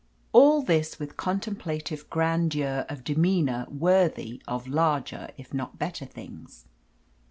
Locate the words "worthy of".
3.69-4.67